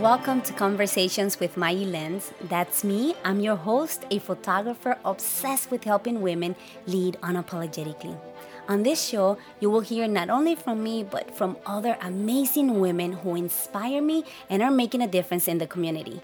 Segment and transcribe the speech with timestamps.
[0.00, 2.32] Welcome to Conversations with Mayi Lenz.
[2.48, 3.14] That's me.
[3.22, 8.18] I'm your host, a photographer obsessed with helping women lead unapologetically.
[8.66, 13.12] On this show, you will hear not only from me, but from other amazing women
[13.12, 16.22] who inspire me and are making a difference in the community.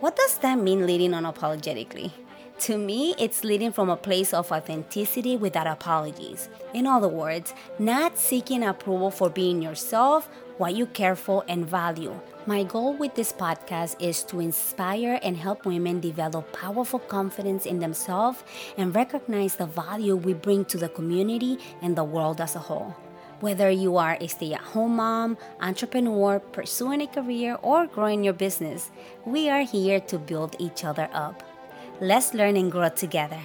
[0.00, 2.12] What does that mean, leading unapologetically?
[2.60, 6.48] To me, it's leading from a place of authenticity without apologies.
[6.72, 12.18] In other words, not seeking approval for being yourself, what you care for and value,
[12.48, 17.78] my goal with this podcast is to inspire and help women develop powerful confidence in
[17.78, 18.42] themselves
[18.78, 22.96] and recognize the value we bring to the community and the world as a whole.
[23.40, 28.32] Whether you are a stay at home mom, entrepreneur, pursuing a career, or growing your
[28.32, 28.90] business,
[29.26, 31.42] we are here to build each other up.
[32.00, 33.42] Let's learn and grow together.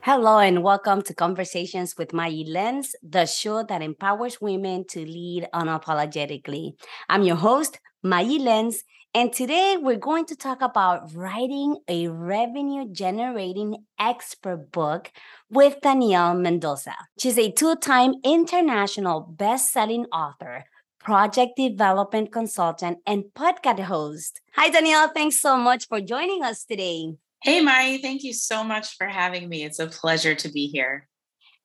[0.00, 5.46] Hello, and welcome to Conversations with Mayi Lenz, the show that empowers women to lead
[5.54, 6.72] unapologetically.
[7.08, 8.82] I'm your host, Mayi Lenz,
[9.14, 15.10] and today we're going to talk about writing a revenue generating expert book
[15.48, 16.94] with Danielle Mendoza.
[17.18, 20.64] She's a two time international best selling author,
[21.00, 24.42] project development consultant, and podcast host.
[24.52, 25.08] Hi, Danielle.
[25.08, 27.14] Thanks so much for joining us today.
[27.42, 28.00] Hey, Mai.
[28.02, 29.64] Thank you so much for having me.
[29.64, 31.08] It's a pleasure to be here.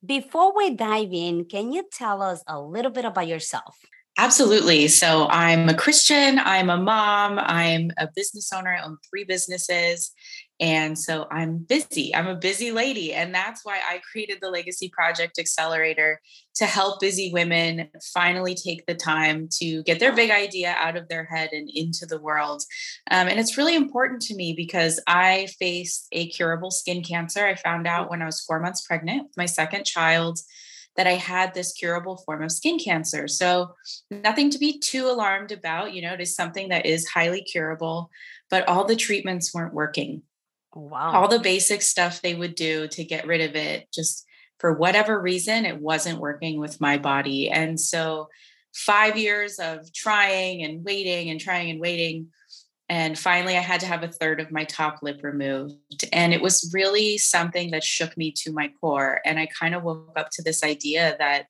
[0.06, 3.76] Before we dive in, can you tell us a little bit about yourself?
[4.22, 4.90] Absolutely.
[4.90, 10.12] So I'm a Christian, I'm a mom, I'm a business owner, I own three businesses.
[10.60, 12.14] And so I'm busy.
[12.14, 13.14] I'm a busy lady.
[13.14, 16.20] And that's why I created the Legacy Project Accelerator
[16.56, 21.08] to help busy women finally take the time to get their big idea out of
[21.08, 22.62] their head and into the world.
[23.10, 27.46] Um, and it's really important to me because I faced a curable skin cancer.
[27.46, 30.40] I found out when I was four months pregnant with my second child
[31.00, 33.30] that I had this curable form of skin cancer.
[33.30, 33.74] So,
[34.12, 35.94] nothing to be too alarmed about.
[35.94, 38.10] You know, it is something that is highly curable,
[38.50, 40.24] but all the treatments weren't working.
[40.76, 41.14] Wow.
[41.14, 44.26] All the basic stuff they would do to get rid of it, just
[44.58, 47.50] for whatever reason, it wasn't working with my body.
[47.50, 48.28] And so,
[48.74, 52.28] five years of trying and waiting and trying and waiting
[52.90, 55.76] and finally, I had to have a third of my top lip removed.
[56.12, 59.22] And it was really something that shook me to my core.
[59.26, 61.46] And I kind of woke up to this idea that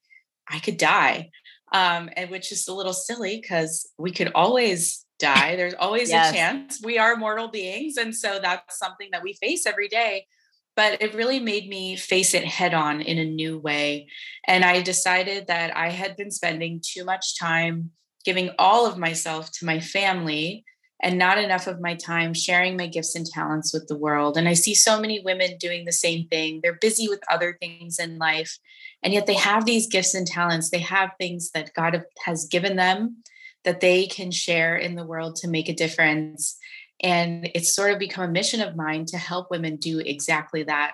[0.50, 1.30] I could die,
[1.72, 5.56] um, and which is a little silly because we could always die.
[5.56, 6.32] There's always yes.
[6.32, 6.82] a chance.
[6.84, 7.96] We are mortal beings.
[7.96, 10.26] And so that's something that we face every day.
[10.76, 14.08] But it really made me face it head on in a new way.
[14.46, 17.92] And I decided that I had been spending too much time
[18.26, 20.66] giving all of myself to my family
[21.02, 24.38] and not enough of my time sharing my gifts and talents with the world.
[24.38, 26.60] And I see so many women doing the same thing.
[26.62, 28.58] They're busy with other things in life,
[29.02, 30.70] and yet they have these gifts and talents.
[30.70, 33.24] They have things that God has given them
[33.64, 36.58] that they can share in the world to make a difference.
[37.02, 40.94] And it's sort of become a mission of mine to help women do exactly that.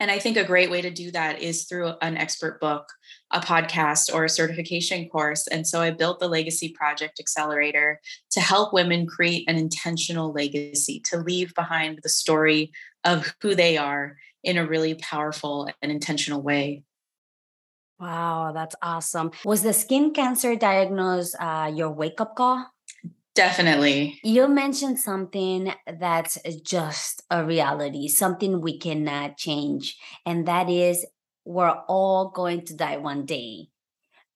[0.00, 2.86] And I think a great way to do that is through an expert book,
[3.32, 5.48] a podcast, or a certification course.
[5.48, 8.00] And so I built the Legacy Project Accelerator
[8.30, 12.70] to help women create an intentional legacy, to leave behind the story
[13.04, 16.84] of who they are in a really powerful and intentional way.
[17.98, 19.32] Wow, that's awesome.
[19.44, 22.70] Was the skin cancer diagnosis uh, your wake up call?
[23.38, 24.18] Definitely.
[24.24, 31.06] You mentioned something that's just a reality, something we cannot change, and that is
[31.44, 33.68] we're all going to die one day.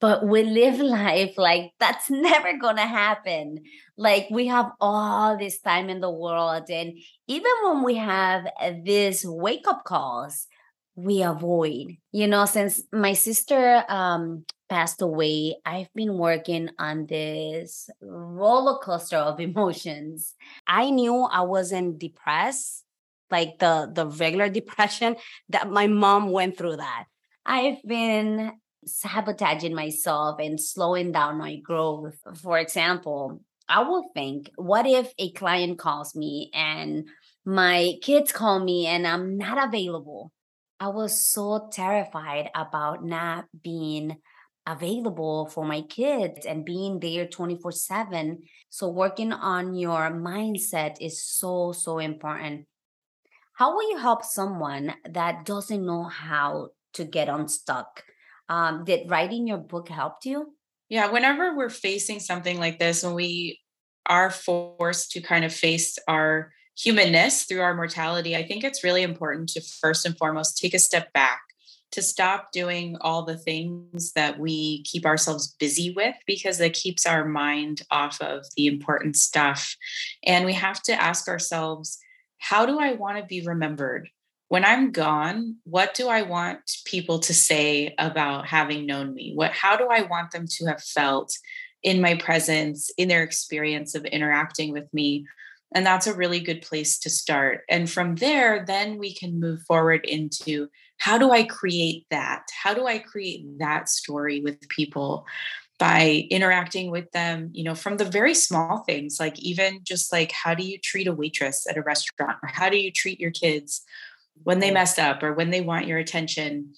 [0.00, 3.64] But we live life like that's never going to happen.
[3.96, 6.70] Like we have all this time in the world.
[6.70, 6.92] And
[7.26, 8.46] even when we have
[8.84, 10.46] these wake up calls,
[10.94, 11.96] we avoid.
[12.12, 19.18] You know, since my sister um, passed away, I've been working on this roller coaster
[19.18, 20.34] of emotions.
[20.66, 22.84] I knew I wasn't depressed,
[23.30, 25.16] like the the regular depression
[25.50, 27.04] that my mom went through that.
[27.44, 28.52] I've been
[28.86, 32.16] sabotaging myself and slowing down my growth.
[32.42, 37.08] For example, I will think, what if a client calls me and
[37.44, 40.32] my kids call me and I'm not available?
[40.80, 44.16] I was so terrified about not being
[44.66, 48.42] available for my kids and being there 24 7.
[48.70, 52.66] So, working on your mindset is so, so important.
[53.54, 58.04] How will you help someone that doesn't know how to get unstuck?
[58.48, 60.54] Um, did writing your book help you?
[60.88, 63.60] Yeah, whenever we're facing something like this, when we
[64.06, 69.02] are forced to kind of face our humanness through our mortality, I think it's really
[69.02, 71.40] important to first and foremost take a step back
[71.92, 77.06] to stop doing all the things that we keep ourselves busy with because it keeps
[77.06, 79.76] our mind off of the important stuff.
[80.24, 81.98] And we have to ask ourselves,
[82.38, 84.08] how do I want to be remembered?
[84.48, 89.32] When I'm gone, what do I want people to say about having known me?
[89.34, 91.38] What how do I want them to have felt
[91.82, 95.26] in my presence, in their experience of interacting with me?
[95.74, 97.62] And that's a really good place to start.
[97.68, 100.68] And from there, then we can move forward into
[101.02, 102.44] how do I create that?
[102.62, 105.26] How do I create that story with people?
[105.78, 110.30] by interacting with them, you know, from the very small things, like even just like
[110.30, 113.32] how do you treat a waitress at a restaurant, or how do you treat your
[113.32, 113.82] kids
[114.44, 114.74] when they mm-hmm.
[114.74, 116.72] mess up or when they want your attention?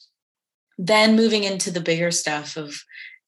[0.78, 2.74] Then moving into the bigger stuff of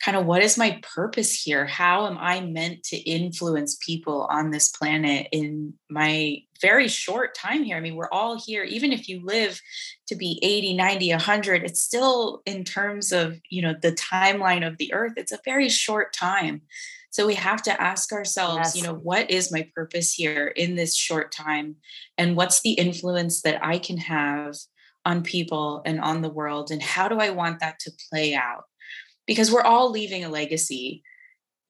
[0.02, 1.66] kind of what is my purpose here?
[1.66, 7.62] How am I meant to influence people on this planet in my very short time
[7.62, 7.76] here?
[7.76, 9.60] I mean, we're all here, even if you live
[10.08, 14.78] to be 80, 90, 100, it's still in terms of, you know, the timeline of
[14.78, 16.62] the earth, it's a very short time.
[17.10, 18.76] So we have to ask ourselves, yes.
[18.76, 21.76] you know, what is my purpose here in this short time?
[22.18, 24.56] And what's the influence that I can have
[25.04, 26.70] on people and on the world?
[26.70, 28.64] And how do I want that to play out?
[29.26, 31.02] because we're all leaving a legacy.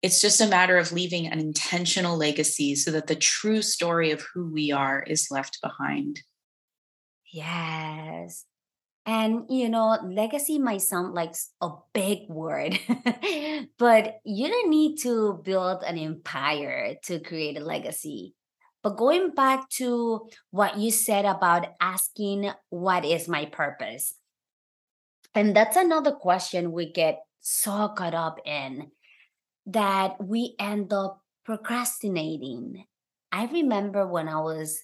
[0.07, 4.23] It's just a matter of leaving an intentional legacy so that the true story of
[4.23, 6.23] who we are is left behind.
[7.33, 8.45] Yes.
[9.05, 12.79] And, you know, legacy might sound like a big word,
[13.79, 18.37] but you don't need to build an empire to create a legacy.
[18.85, 24.15] But going back to what you said about asking, what is my purpose?
[25.35, 28.93] And that's another question we get so caught up in
[29.67, 32.85] that we end up procrastinating.
[33.33, 34.79] I remember when I was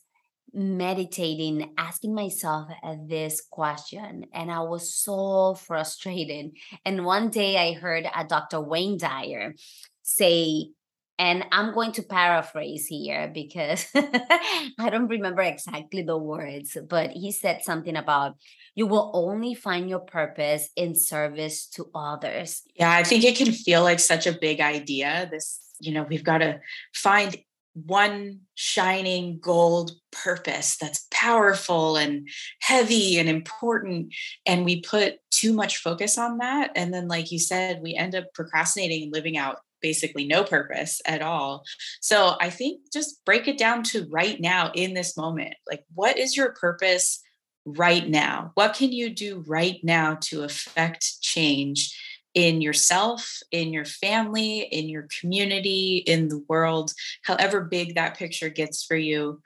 [0.53, 2.69] meditating, asking myself
[3.09, 6.53] this question, and I was so frustrated.
[6.85, 8.61] And one day I heard a Dr.
[8.61, 9.55] Wayne Dyer
[10.03, 10.73] say,
[11.19, 17.33] and I'm going to paraphrase here because I don't remember exactly the words, but he
[17.33, 18.37] said something about
[18.75, 22.63] you will only find your purpose in service to others.
[22.75, 25.29] Yeah, I think it can feel like such a big idea.
[25.31, 26.61] This, you know, we've got to
[26.95, 27.37] find
[27.75, 32.29] one shining gold purpose that's powerful and
[32.61, 34.15] heavy and important.
[34.47, 36.71] And we put too much focus on that.
[36.75, 41.01] And then, like you said, we end up procrastinating and living out basically no purpose
[41.07, 41.65] at all.
[42.01, 45.55] So I think just break it down to right now in this moment.
[45.69, 47.21] Like, what is your purpose?
[47.65, 48.53] right now?
[48.55, 51.99] What can you do right now to affect change
[52.35, 56.93] in yourself, in your family, in your community, in the world,
[57.23, 59.41] however big that picture gets for you?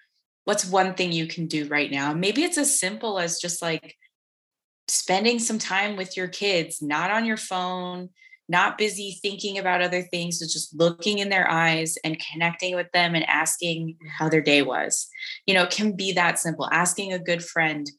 [0.45, 2.15] What's one thing you can do right now?
[2.15, 3.97] Maybe it's as simple as just like
[4.89, 8.11] spending some time with your kids, not on your phone,
[8.49, 12.91] not busy thinking about other things, but just looking in their eyes and connecting with
[12.93, 15.09] them and asking how their day was.
[15.47, 16.69] You know, it can be that simple.
[16.71, 17.91] Asking a good friend,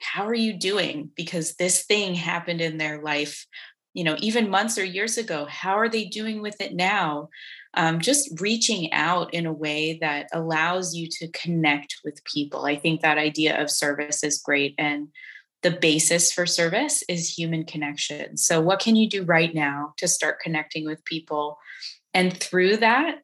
[0.00, 3.46] how are you doing because this thing happened in their life
[3.94, 7.28] you know even months or years ago how are they doing with it now
[7.76, 12.76] um, just reaching out in a way that allows you to connect with people i
[12.76, 15.08] think that idea of service is great and
[15.64, 18.36] the basis for service is human connection.
[18.36, 21.58] So what can you do right now to start connecting with people?
[22.12, 23.23] And through that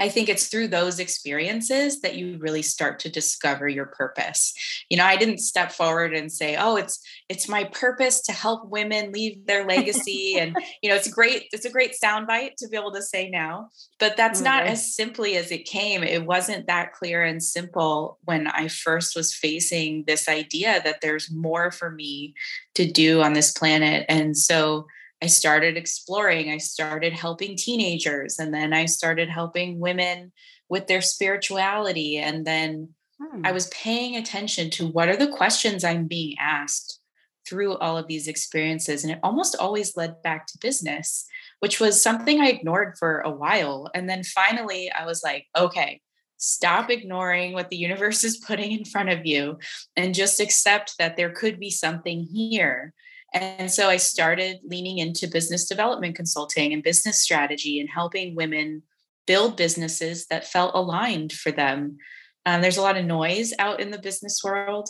[0.00, 4.54] I think it's through those experiences that you really start to discover your purpose.
[4.88, 6.98] You know, I didn't step forward and say, "Oh, it's
[7.28, 11.48] it's my purpose to help women leave their legacy." and you know, it's great.
[11.52, 14.94] It's a great soundbite to be able to say now, but that's mm, not as
[14.94, 16.02] simply as it came.
[16.02, 21.30] It wasn't that clear and simple when I first was facing this idea that there's
[21.30, 22.34] more for me
[22.74, 24.86] to do on this planet, and so
[25.22, 26.50] I started exploring.
[26.50, 30.32] I started helping teenagers, and then I started helping women
[30.68, 32.16] with their spirituality.
[32.16, 33.42] And then hmm.
[33.44, 37.00] I was paying attention to what are the questions I'm being asked
[37.46, 39.02] through all of these experiences.
[39.02, 41.26] And it almost always led back to business,
[41.58, 43.90] which was something I ignored for a while.
[43.94, 46.00] And then finally, I was like, okay,
[46.36, 49.58] stop ignoring what the universe is putting in front of you
[49.96, 52.94] and just accept that there could be something here
[53.32, 58.82] and so I started leaning into business development consulting and business strategy and helping women
[59.26, 61.98] build businesses that felt aligned for them.
[62.46, 64.88] Um, there's a lot of noise out in the business world.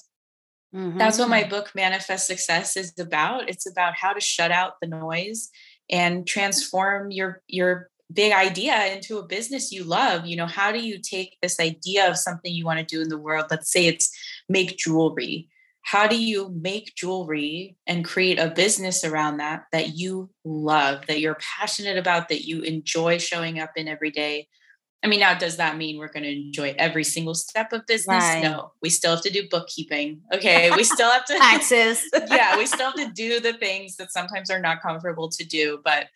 [0.75, 0.99] Mm-hmm.
[0.99, 3.51] That's what my book Manifest Success is about.
[3.51, 5.51] It's about how to shut out the noise
[5.91, 10.27] and transform your your big idea into a business you love.
[10.27, 13.09] You know, how do you take this idea of something you want to do in
[13.09, 13.47] the world?
[13.51, 14.11] Let's say it's
[14.49, 15.49] make jewelry
[15.91, 21.19] how do you make jewelry and create a business around that that you love that
[21.19, 24.47] you're passionate about that you enjoy showing up in every day?
[25.03, 28.23] I mean now does that mean we're going to enjoy every single step of business?
[28.23, 28.41] Right.
[28.41, 30.71] no we still have to do bookkeeping okay?
[30.71, 32.01] We still have to taxes.
[32.31, 35.81] Yeah we still have to do the things that sometimes are not comfortable to do
[35.85, 36.07] but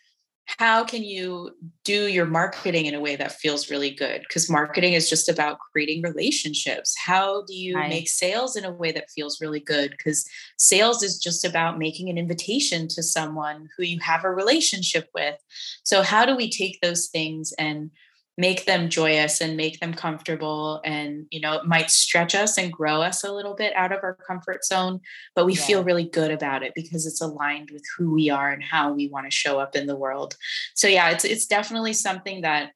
[0.47, 1.51] how can you
[1.85, 4.23] do your marketing in a way that feels really good?
[4.23, 6.95] Because marketing is just about creating relationships.
[6.99, 7.89] How do you right.
[7.89, 9.91] make sales in a way that feels really good?
[9.91, 15.09] Because sales is just about making an invitation to someone who you have a relationship
[15.15, 15.37] with.
[15.83, 17.91] So how do we take those things and
[18.37, 22.73] make them joyous and make them comfortable and you know it might stretch us and
[22.73, 25.01] grow us a little bit out of our comfort zone
[25.35, 25.63] but we yeah.
[25.63, 29.09] feel really good about it because it's aligned with who we are and how we
[29.09, 30.37] want to show up in the world
[30.75, 32.73] so yeah it's it's definitely something that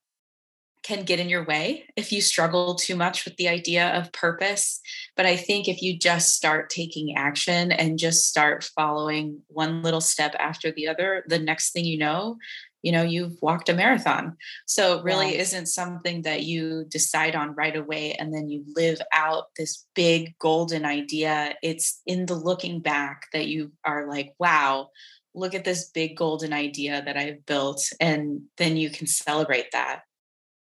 [0.83, 4.81] can get in your way if you struggle too much with the idea of purpose.
[5.17, 10.01] But I think if you just start taking action and just start following one little
[10.01, 12.39] step after the other, the next thing you know,
[12.83, 15.49] you know you've walked a marathon so it really yes.
[15.49, 20.37] isn't something that you decide on right away and then you live out this big
[20.39, 24.89] golden idea it's in the looking back that you are like wow
[25.35, 30.03] look at this big golden idea that i've built and then you can celebrate that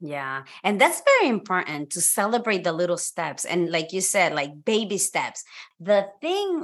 [0.02, 0.44] yeah.
[0.64, 3.44] And that's very important to celebrate the little steps.
[3.44, 5.44] And like you said, like baby steps.
[5.80, 6.64] The thing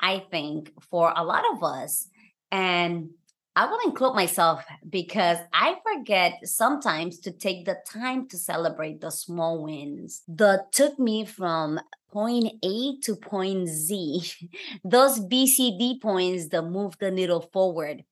[0.00, 2.08] I think for a lot of us,
[2.52, 3.10] and
[3.58, 9.10] I will include myself because I forget sometimes to take the time to celebrate the
[9.10, 11.80] small wins that took me from
[12.12, 14.22] point A to point Z,
[14.84, 18.04] those BCD points that move the needle forward.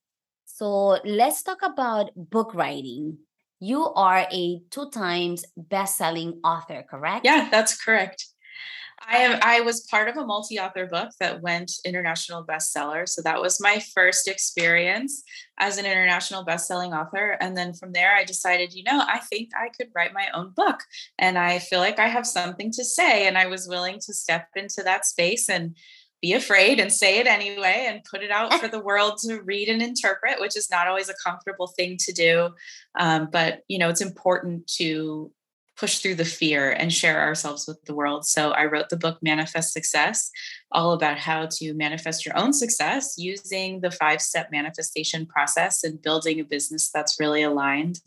[0.46, 3.18] So let's talk about book writing.
[3.60, 7.24] You are a two times best-selling author, correct?
[7.24, 8.26] Yeah, that's correct.
[9.08, 13.08] I am I was part of a multi-author book that went international bestseller.
[13.08, 15.22] So that was my first experience
[15.58, 17.36] as an international best-selling author.
[17.40, 20.50] And then from there I decided, you know, I think I could write my own
[20.50, 20.80] book.
[21.18, 23.26] And I feel like I have something to say.
[23.26, 25.76] And I was willing to step into that space and
[26.22, 29.68] be afraid and say it anyway and put it out for the world to read
[29.68, 32.48] and interpret which is not always a comfortable thing to do
[32.98, 35.30] um, but you know it's important to
[35.76, 38.26] push through the fear and share ourselves with the world.
[38.26, 40.30] So I wrote the book Manifest Success,
[40.72, 46.00] all about how to manifest your own success using the five step manifestation process and
[46.00, 48.00] building a business that's really aligned.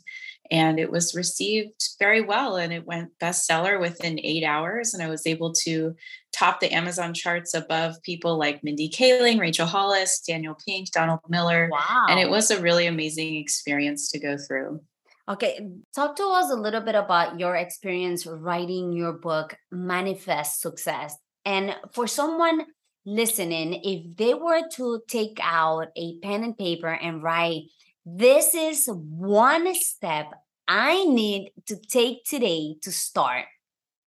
[0.51, 4.93] And it was received very well and it went bestseller within eight hours.
[4.93, 5.95] And I was able to
[6.33, 11.69] top the Amazon charts above people like Mindy Kaling, Rachel Hollis, Daniel Pink, Donald Miller.
[11.71, 12.07] Wow.
[12.09, 14.81] And it was a really amazing experience to go through.
[15.29, 15.59] Okay,
[15.93, 21.15] talk to us a little bit about your experience writing your book, Manifest Success.
[21.45, 22.65] And for someone
[23.05, 27.65] listening, if they were to take out a pen and paper and write,
[28.03, 30.33] this is one step
[30.67, 33.45] I need to take today to start,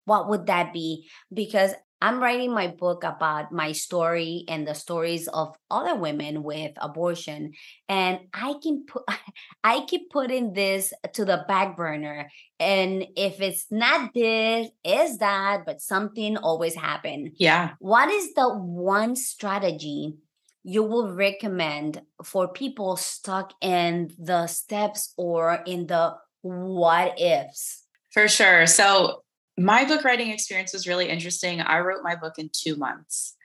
[0.03, 1.07] what would that be?
[1.33, 1.71] Because
[2.01, 7.53] I'm writing my book about my story and the stories of other women with abortion.
[7.87, 9.03] And I can put
[9.63, 12.29] I keep putting this to the back burner.
[12.59, 17.31] And if it's not this, is that, but something always happen.
[17.37, 17.71] Yeah.
[17.79, 20.15] What is the one strategy
[20.63, 27.83] you will recommend for people stuck in the steps or in the what ifs?
[28.11, 28.65] For sure.
[28.65, 29.24] So
[29.57, 31.61] my book writing experience was really interesting.
[31.61, 33.35] I wrote my book in two months.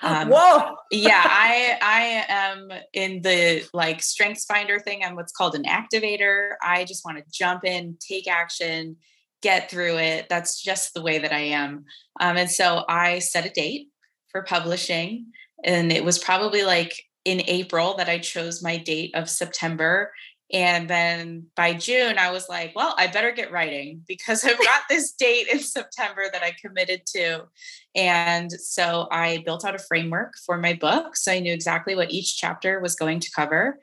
[0.00, 0.76] Um, Whoa!
[0.90, 5.02] yeah, I I am in the like Strengths Finder thing.
[5.04, 6.52] I'm what's called an activator.
[6.62, 8.96] I just want to jump in, take action,
[9.42, 10.28] get through it.
[10.28, 11.84] That's just the way that I am.
[12.20, 13.88] Um, and so I set a date
[14.30, 15.26] for publishing,
[15.64, 16.94] and it was probably like
[17.24, 20.12] in April that I chose my date of September.
[20.50, 24.82] And then by June, I was like, well, I better get writing because I've got
[24.88, 27.48] this date in September that I committed to.
[27.94, 31.16] And so I built out a framework for my book.
[31.16, 33.78] So I knew exactly what each chapter was going to cover.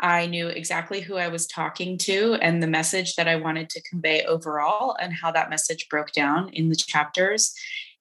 [0.00, 3.82] I knew exactly who I was talking to and the message that I wanted to
[3.88, 7.54] convey overall, and how that message broke down in the chapters.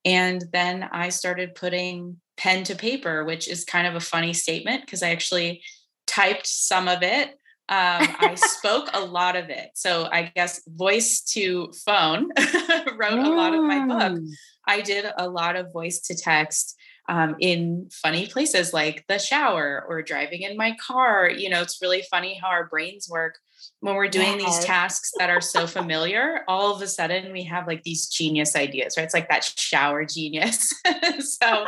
[0.04, 4.82] And then I started putting pen to paper, which is kind of a funny statement
[4.82, 5.62] because I actually
[6.08, 7.40] typed some of it
[7.74, 9.72] um, I spoke a lot of it.
[9.74, 12.30] So I guess voice to phone
[12.98, 14.20] wrote a lot of my book.
[14.20, 14.30] Mm.
[14.68, 16.76] I did a lot of voice to text
[17.10, 21.30] um, in funny places like the shower or driving in my car.
[21.30, 23.40] You know, it's really funny how our brains work
[23.80, 24.58] when we're doing yes.
[24.58, 28.56] these tasks that are so familiar, all of a sudden we have like these genius
[28.56, 29.04] ideas, right?
[29.04, 30.74] It's like that shower genius.
[31.20, 31.66] so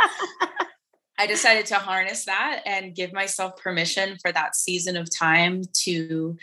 [1.18, 6.38] I decided to harness that and give myself permission for that season of time to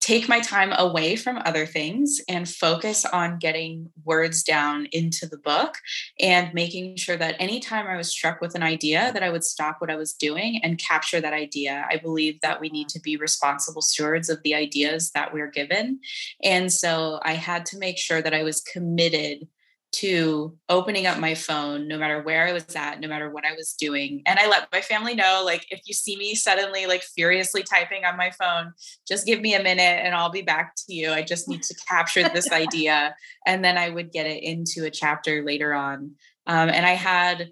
[0.00, 5.38] take my time away from other things and focus on getting words down into the
[5.38, 5.74] book
[6.20, 9.76] and making sure that anytime I was struck with an idea that I would stop
[9.80, 11.84] what I was doing and capture that idea.
[11.90, 16.00] I believe that we need to be responsible stewards of the ideas that we're given.
[16.44, 19.48] And so I had to make sure that I was committed
[19.90, 23.54] to opening up my phone no matter where I was at, no matter what I
[23.54, 24.22] was doing.
[24.26, 28.04] And I let my family know like if you see me suddenly like furiously typing
[28.04, 28.72] on my phone,
[29.06, 31.10] just give me a minute and I'll be back to you.
[31.10, 33.14] I just need to capture this idea
[33.46, 36.12] and then I would get it into a chapter later on.
[36.46, 37.50] Um, and I had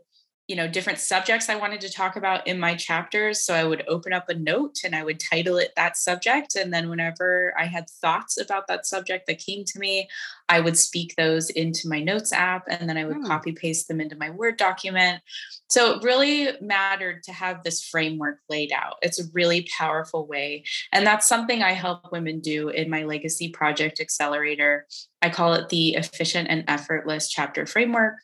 [0.49, 3.83] you know different subjects i wanted to talk about in my chapters so i would
[3.88, 7.64] open up a note and i would title it that subject and then whenever i
[7.64, 10.09] had thoughts about that subject that came to me
[10.49, 13.26] i would speak those into my notes app and then i would hmm.
[13.26, 15.23] copy paste them into my word document
[15.69, 20.65] so it really mattered to have this framework laid out it's a really powerful way
[20.93, 24.87] and that's something i help women do in my legacy project accelerator
[25.23, 28.15] I call it the efficient and effortless chapter framework.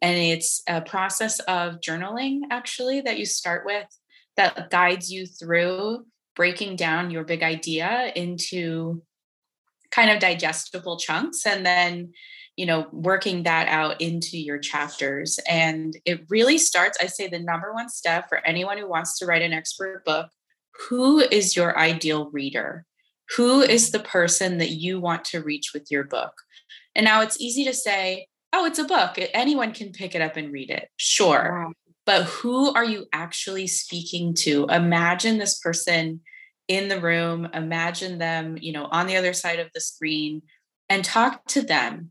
[0.00, 3.86] And it's a process of journaling, actually, that you start with
[4.36, 9.02] that guides you through breaking down your big idea into
[9.96, 12.12] kind of digestible chunks and then
[12.54, 17.38] you know working that out into your chapters and it really starts i say the
[17.38, 20.28] number one step for anyone who wants to write an expert book
[20.88, 22.84] who is your ideal reader
[23.36, 26.32] who is the person that you want to reach with your book
[26.96, 29.18] and now it's easy to say, oh, it's a book.
[29.34, 30.88] Anyone can pick it up and read it.
[30.96, 31.62] Sure.
[31.66, 31.72] Wow.
[32.06, 34.64] But who are you actually speaking to?
[34.70, 36.22] Imagine this person
[36.68, 40.42] in the room, imagine them, you know, on the other side of the screen
[40.88, 42.10] and talk to them.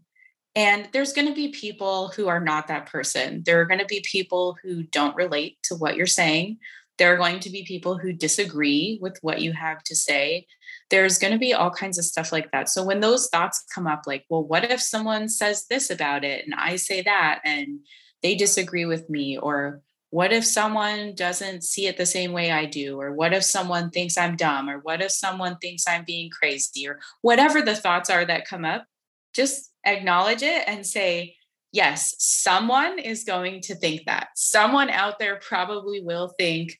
[0.56, 3.44] And there's going to be people who are not that person.
[3.46, 6.60] There are going to be people who don't relate to what you're saying.
[6.98, 10.48] There are going to be people who disagree with what you have to say
[10.90, 12.70] there's going to be all kinds of stuff like that.
[12.70, 16.46] So when those thoughts come up, like, well, what if someone says this about it
[16.46, 17.80] and I say that and
[18.22, 19.38] they disagree with me?
[19.38, 23.00] Or what if someone doesn't see it the same way I do?
[23.00, 24.70] Or what if someone thinks I'm dumb?
[24.70, 26.88] Or what if someone thinks I'm being crazy?
[26.88, 28.86] Or whatever the thoughts are that come up,
[29.34, 31.36] just acknowledge it and say,
[31.72, 34.30] yes, someone is going to think that.
[34.36, 36.80] Someone out there probably will think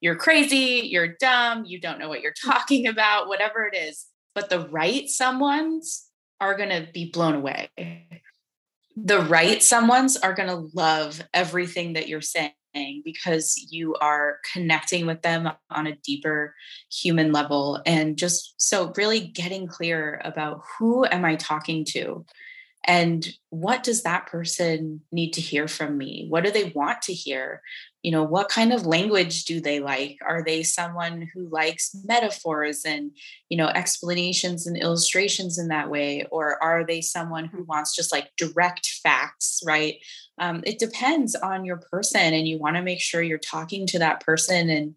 [0.00, 4.06] you're crazy, you're dumb, you don't know what you're talking about, whatever it is.
[4.34, 6.08] But the right someone's
[6.40, 7.68] are going to be blown away.
[8.96, 12.52] The right someone's are going to love everything that you're saying
[13.04, 16.54] because you are connecting with them on a deeper
[16.90, 22.24] human level and just so really getting clear about who am I talking to
[22.84, 26.26] and what does that person need to hear from me?
[26.28, 27.62] What do they want to hear?
[28.02, 30.18] You know what kind of language do they like?
[30.26, 33.12] Are they someone who likes metaphors and
[33.48, 36.26] you know explanations and illustrations in that way?
[36.32, 39.96] Or are they someone who wants just like direct facts right?
[40.38, 43.98] Um, it depends on your person and you want to make sure you're talking to
[44.00, 44.94] that person and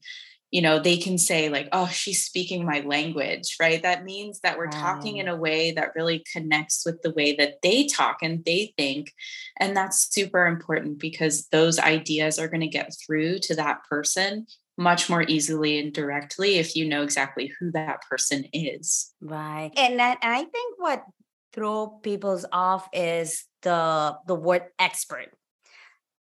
[0.56, 3.84] you know they can say like oh she's speaking my language right?
[3.84, 4.80] That means that we're wow.
[4.80, 8.74] talking in a way that really connects with the way that they talk and they
[8.78, 9.13] think
[9.60, 14.48] and that's super important because those ideas are going to get through to that person
[14.78, 19.13] much more easily and directly if you know exactly who that person is.
[19.20, 21.04] Right and, i think what
[21.52, 25.32] throw people's off is the the word expert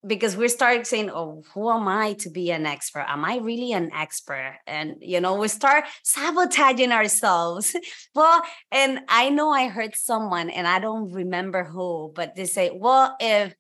[0.05, 3.05] because we start saying, "Oh, who am I to be an expert?
[3.07, 7.75] Am I really an expert?" And you know, we start sabotaging ourselves.
[8.15, 12.71] well, and I know I heard someone, and I don't remember who, but they say,
[12.73, 13.53] "Well, if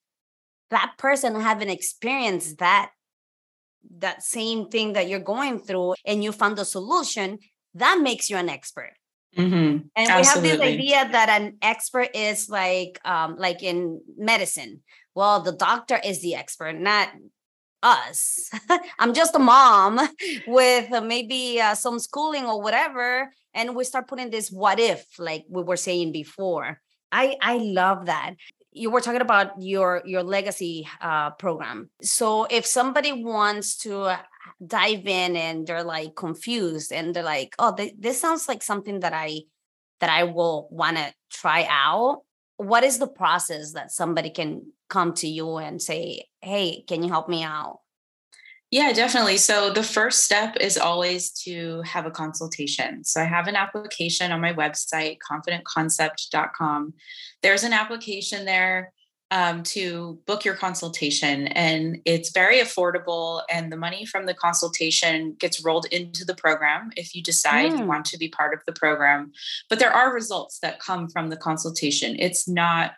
[0.71, 2.91] that person haven't experienced that
[3.97, 7.39] that same thing that you're going through, and you found a solution,
[7.75, 8.93] that makes you an expert."
[9.37, 9.87] Mm-hmm.
[9.95, 10.41] And Absolutely.
[10.41, 14.81] we have this idea that an expert is like, um, like in medicine
[15.15, 17.09] well, the doctor is the expert, not
[17.83, 18.49] us.
[18.99, 19.99] I'm just a mom
[20.47, 23.31] with uh, maybe uh, some schooling or whatever.
[23.53, 26.79] And we start putting this what if, like we were saying before.
[27.11, 28.35] I, I love that.
[28.71, 31.89] You were talking about your your legacy uh, program.
[32.01, 34.17] So if somebody wants to uh,
[34.65, 39.01] dive in and they're like confused and they're like, oh, th- this sounds like something
[39.01, 39.41] that I
[39.99, 42.23] that I will want to try out.
[42.57, 47.09] What is the process that somebody can come to you and say, hey, can you
[47.09, 47.79] help me out?
[48.71, 49.35] Yeah, definitely.
[49.35, 53.03] So the first step is always to have a consultation.
[53.03, 56.93] So I have an application on my website, confidentconcept.com.
[57.43, 58.93] There's an application there
[59.29, 63.41] um, to book your consultation, and it's very affordable.
[63.51, 67.79] And the money from the consultation gets rolled into the program if you decide mm.
[67.79, 69.33] you want to be part of the program.
[69.69, 72.15] But there are results that come from the consultation.
[72.19, 72.93] It's not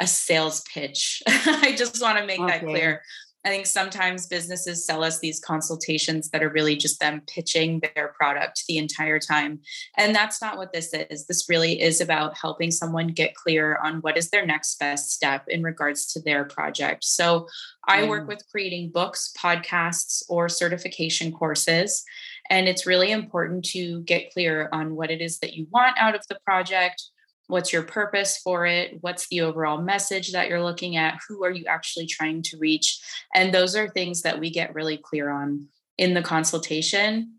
[0.00, 1.22] a sales pitch.
[1.28, 2.58] I just want to make okay.
[2.58, 3.02] that clear.
[3.44, 8.14] I think sometimes businesses sell us these consultations that are really just them pitching their
[8.16, 9.60] product the entire time.
[9.98, 11.26] And that's not what this is.
[11.26, 15.44] This really is about helping someone get clear on what is their next best step
[15.48, 17.04] in regards to their project.
[17.04, 17.46] So
[17.86, 18.28] I work mm.
[18.28, 22.02] with creating books, podcasts, or certification courses.
[22.48, 26.14] And it's really important to get clear on what it is that you want out
[26.14, 27.02] of the project,
[27.46, 28.98] what's your purpose for it?
[29.00, 31.18] What's the overall message that you're looking at?
[31.28, 33.00] Who are you actually trying to reach?
[33.34, 37.34] And those are things that we get really clear on in the consultation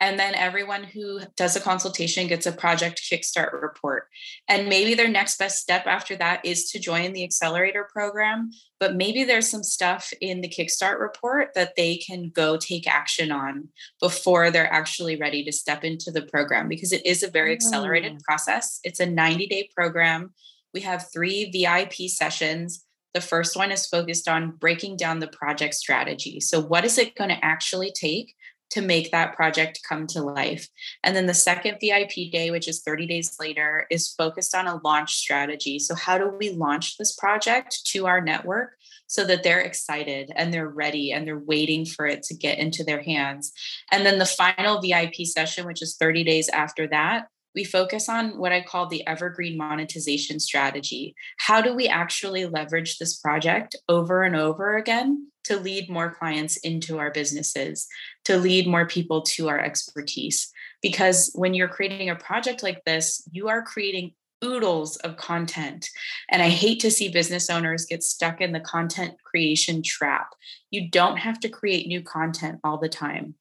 [0.00, 4.08] and then everyone who does a consultation gets a project kickstart report.
[4.46, 8.50] And maybe their next best step after that is to join the accelerator program.
[8.78, 13.32] But maybe there's some stuff in the kickstart report that they can go take action
[13.32, 13.68] on
[14.00, 18.14] before they're actually ready to step into the program because it is a very accelerated
[18.14, 18.22] mm.
[18.22, 18.80] process.
[18.84, 20.34] It's a 90 day program.
[20.74, 22.84] We have three VIP sessions.
[23.14, 26.38] The first one is focused on breaking down the project strategy.
[26.38, 28.34] So, what is it going to actually take
[28.70, 30.68] to make that project come to life.
[31.04, 34.80] And then the second VIP day, which is 30 days later, is focused on a
[34.84, 35.78] launch strategy.
[35.78, 38.76] So, how do we launch this project to our network
[39.06, 42.82] so that they're excited and they're ready and they're waiting for it to get into
[42.82, 43.52] their hands?
[43.92, 48.36] And then the final VIP session, which is 30 days after that, we focus on
[48.36, 51.14] what I call the evergreen monetization strategy.
[51.38, 56.56] How do we actually leverage this project over and over again to lead more clients
[56.58, 57.86] into our businesses,
[58.26, 60.52] to lead more people to our expertise.
[60.82, 64.12] Because when you're creating a project like this, you are creating
[64.44, 65.88] oodles of content.
[66.30, 70.28] And I hate to see business owners get stuck in the content creation trap.
[70.70, 73.36] You don't have to create new content all the time.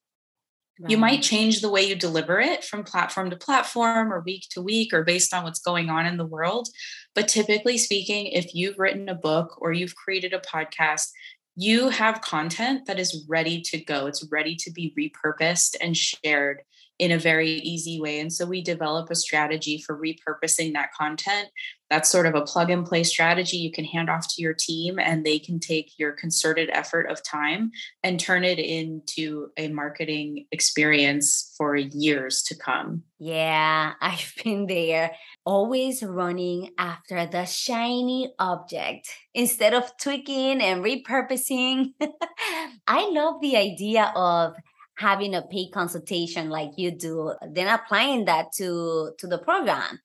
[0.79, 0.91] Right.
[0.91, 4.61] You might change the way you deliver it from platform to platform or week to
[4.61, 6.67] week or based on what's going on in the world.
[7.13, 11.11] But typically speaking, if you've written a book or you've created a podcast,
[11.55, 14.07] you have content that is ready to go.
[14.07, 16.61] It's ready to be repurposed and shared
[16.97, 18.19] in a very easy way.
[18.19, 21.49] And so we develop a strategy for repurposing that content.
[21.89, 24.97] That's sort of a plug and play strategy you can hand off to your team,
[24.97, 30.47] and they can take your concerted effort of time and turn it into a marketing
[30.51, 33.03] experience for years to come.
[33.19, 35.11] Yeah, I've been there,
[35.45, 41.93] always running after the shiny object instead of tweaking and repurposing.
[42.87, 44.55] I love the idea of
[44.97, 49.99] having a paid consultation like you do then applying that to to the program.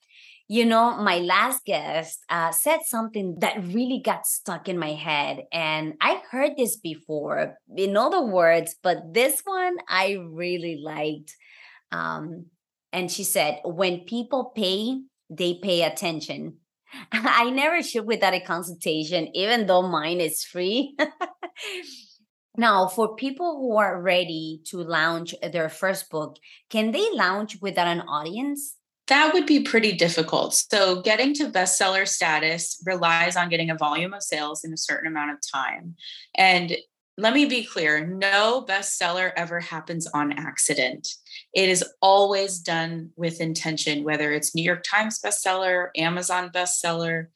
[0.48, 5.44] You know my last guest uh, said something that really got stuck in my head
[5.52, 11.36] and i heard this before in other words but this one i really liked
[11.92, 12.46] um,
[12.92, 14.98] and she said when people pay
[15.30, 16.56] they pay attention.
[17.12, 20.96] I never shoot without a consultation even though mine is free
[22.56, 26.36] Now, for people who are ready to launch their first book,
[26.68, 28.76] can they launch without an audience?
[29.06, 30.54] That would be pretty difficult.
[30.54, 35.08] So, getting to bestseller status relies on getting a volume of sales in a certain
[35.08, 35.96] amount of time.
[36.36, 36.76] And
[37.16, 41.06] let me be clear no bestseller ever happens on accident.
[41.52, 47.26] It is always done with intention, whether it's New York Times bestseller, Amazon bestseller,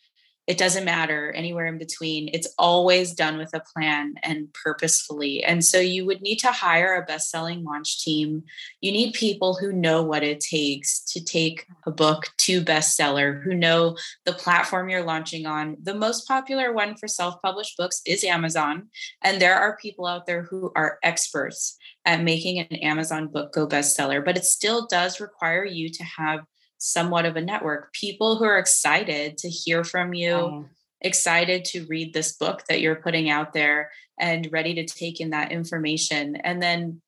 [0.46, 2.28] it doesn't matter anywhere in between.
[2.32, 5.42] It's always done with a plan and purposefully.
[5.42, 8.44] And so you would need to hire a best-selling launch team.
[8.80, 13.54] You need people who know what it takes to take a book to bestseller who
[13.54, 15.76] know the platform you're launching on.
[15.82, 18.88] The most popular one for self-published books is amazon
[19.22, 23.66] and there are people out there who are experts at making an amazon book go
[23.66, 26.40] bestseller but it still does require you to have
[26.84, 30.64] somewhat of a network people who are excited to hear from you oh.
[31.00, 35.30] excited to read this book that you're putting out there and ready to take in
[35.30, 37.00] that information and then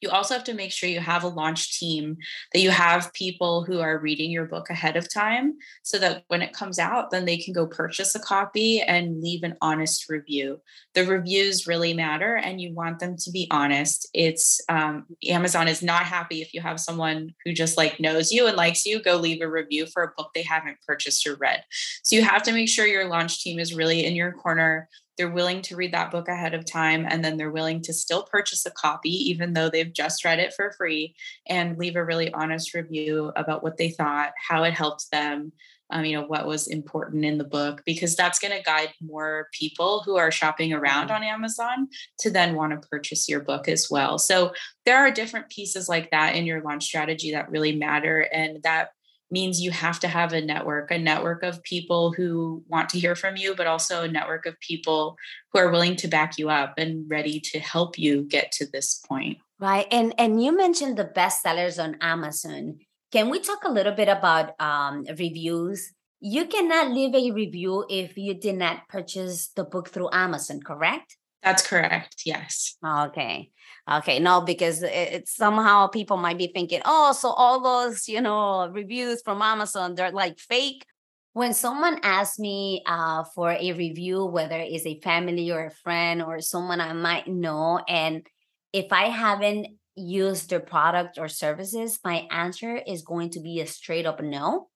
[0.00, 2.16] you also have to make sure you have a launch team,
[2.52, 6.42] that you have people who are reading your book ahead of time so that when
[6.42, 10.60] it comes out, then they can go purchase a copy and leave an honest review.
[10.94, 14.08] The reviews really matter and you want them to be honest.
[14.14, 18.46] It's um, Amazon is not happy if you have someone who just like knows you
[18.46, 21.62] and likes you go leave a review for a book they haven't purchased or read.
[22.02, 24.88] So you have to make sure your launch team is really in your corner
[25.20, 28.22] they're willing to read that book ahead of time and then they're willing to still
[28.22, 31.14] purchase a copy even though they've just read it for free
[31.46, 35.52] and leave a really honest review about what they thought how it helped them
[35.90, 39.48] um, you know what was important in the book because that's going to guide more
[39.52, 41.16] people who are shopping around mm-hmm.
[41.16, 41.88] on amazon
[42.20, 44.52] to then want to purchase your book as well so
[44.86, 48.92] there are different pieces like that in your launch strategy that really matter and that
[49.30, 53.14] means you have to have a network a network of people who want to hear
[53.14, 55.16] from you but also a network of people
[55.52, 59.00] who are willing to back you up and ready to help you get to this
[59.08, 62.78] point right and and you mentioned the bestsellers on amazon
[63.12, 65.92] can we talk a little bit about um, reviews?
[66.20, 71.16] You cannot leave a review if you did not purchase the book through Amazon, correct?
[71.42, 72.22] That's correct.
[72.26, 72.76] Yes.
[72.86, 73.50] Okay.
[73.90, 74.18] Okay.
[74.18, 79.22] No, because it's somehow people might be thinking, oh, so all those, you know, reviews
[79.22, 80.84] from Amazon, they're like fake.
[81.32, 86.22] When someone asks me uh, for a review, whether it's a family or a friend
[86.22, 88.26] or someone I might know, and
[88.72, 93.66] if I haven't used their product or services, my answer is going to be a
[93.66, 94.68] straight up no.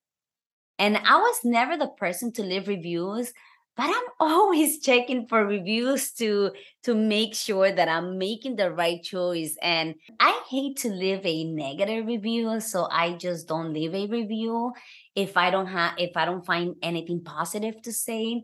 [0.79, 3.31] And I was never the person to leave reviews,
[3.75, 6.51] but I'm always checking for reviews to
[6.83, 9.55] to make sure that I'm making the right choice.
[9.61, 14.73] And I hate to leave a negative review, so I just don't leave a review
[15.15, 18.43] if I don't have if I don't find anything positive to say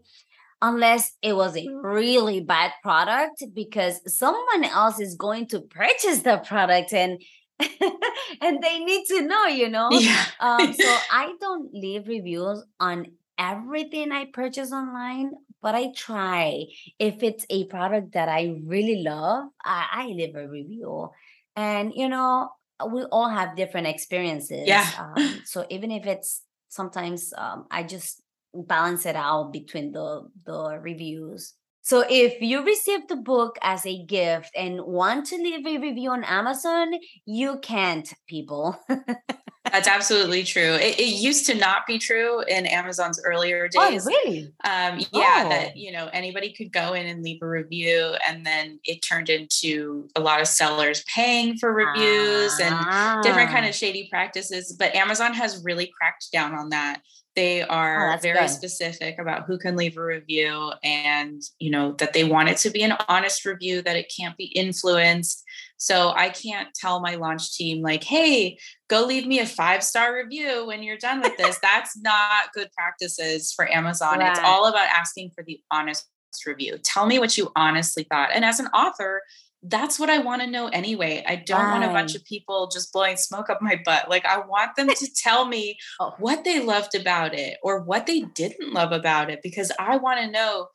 [0.62, 6.38] unless it was a really bad product because someone else is going to purchase the
[6.38, 7.20] product and
[8.42, 10.26] and they need to know you know yeah.
[10.40, 13.06] um, so i don't leave reviews on
[13.42, 16.64] everything i purchase online but i try
[17.00, 21.10] if it's a product that i really love i, I leave a review
[21.56, 22.50] and you know
[22.92, 28.22] we all have different experiences yeah um, so even if it's sometimes um, i just
[28.54, 31.54] balance it out between the the reviews.
[31.84, 36.12] So if you receive the book as a gift and want to leave a review
[36.12, 36.94] on Amazon,
[37.26, 38.78] you can't, people.
[39.72, 40.74] That's absolutely true.
[40.76, 44.06] It, it, used to not be true in Amazon's earlier oh, days.
[44.06, 44.54] Oh, really?
[44.64, 45.50] Um, yeah, oh.
[45.50, 49.30] that you know anybody could go in and leave a review, and then it turned
[49.30, 53.14] into a lot of sellers paying for reviews ah.
[53.16, 53.74] and different kind of ah.
[53.74, 54.76] shady practices.
[54.78, 57.02] But Amazon has really cracked down on that
[57.36, 58.50] they are oh, very good.
[58.50, 62.70] specific about who can leave a review and you know that they want it to
[62.70, 65.44] be an honest review that it can't be influenced
[65.82, 68.56] so i can't tell my launch team like hey
[68.88, 72.70] go leave me a five star review when you're done with this that's not good
[72.78, 74.30] practices for amazon right.
[74.30, 76.08] it's all about asking for the honest
[76.46, 79.22] review tell me what you honestly thought and as an author
[79.64, 81.24] that's what I want to know anyway.
[81.28, 81.80] I don't right.
[81.80, 84.10] want a bunch of people just blowing smoke up my butt.
[84.10, 86.16] Like, I want them to tell me oh.
[86.18, 90.20] what they loved about it or what they didn't love about it because I want
[90.20, 90.68] to know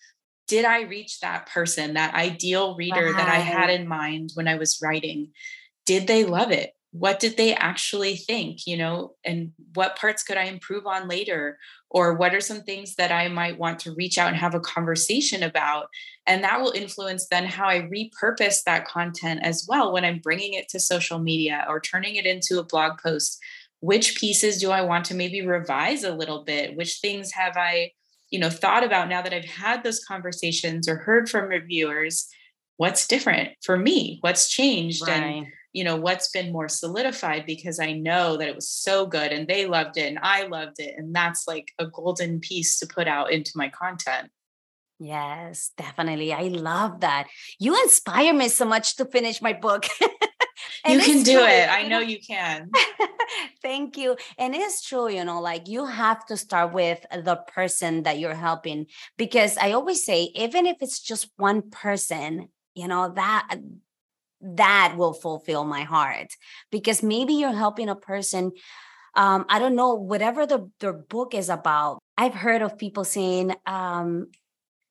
[0.46, 3.16] did I reach that person, that ideal reader right.
[3.16, 5.32] that I had in mind when I was writing?
[5.84, 6.72] Did they love it?
[6.92, 8.66] What did they actually think?
[8.66, 11.58] You know, and what parts could I improve on later?
[11.90, 14.60] or what are some things that I might want to reach out and have a
[14.60, 15.88] conversation about?
[16.26, 20.54] And that will influence then how I repurpose that content as well when I'm bringing
[20.54, 23.38] it to social media or turning it into a blog post.
[23.80, 26.76] Which pieces do I want to maybe revise a little bit?
[26.76, 27.92] Which things have I,
[28.30, 32.28] you know, thought about now that I've had those conversations or heard from reviewers?
[32.76, 34.18] What's different for me?
[34.20, 35.06] What's changed?
[35.06, 35.22] Right.
[35.22, 39.30] And you know what's been more solidified because i know that it was so good
[39.30, 42.86] and they loved it and i loved it and that's like a golden piece to
[42.86, 44.30] put out into my content
[44.98, 47.26] yes definitely i love that
[47.58, 49.84] you inspire me so much to finish my book
[50.88, 51.68] you can do true, it.
[51.70, 52.70] I know you can.
[53.62, 54.16] Thank you.
[54.38, 58.34] And it's true you know like you have to start with the person that you're
[58.34, 63.58] helping because i always say even if it's just one person you know that
[64.40, 66.28] that will fulfill my heart
[66.70, 68.52] because maybe you're helping a person
[69.14, 71.98] um, i don't know whatever the, their book is about.
[72.18, 74.28] I've heard of people saying um,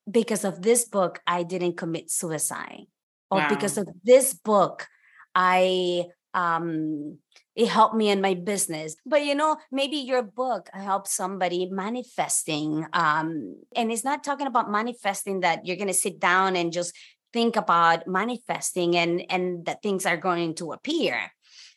[0.09, 2.85] because of this book i didn't commit suicide
[3.29, 3.49] or wow.
[3.49, 4.87] because of this book
[5.35, 7.19] i um,
[7.55, 12.85] it helped me in my business but you know maybe your book helps somebody manifesting
[12.93, 16.93] um, and it's not talking about manifesting that you're going to sit down and just
[17.35, 21.15] think about manifesting and and that things are going to appear.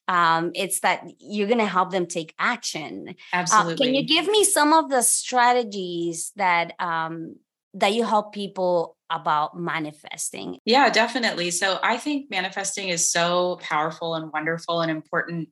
[0.07, 3.17] Um, it's that you're going to help them take action.
[3.33, 7.37] Absolutely uh, can you give me some of the strategies that um,
[7.81, 14.15] that you help people about manifesting yeah definitely so i think manifesting is so powerful
[14.15, 15.49] and wonderful and important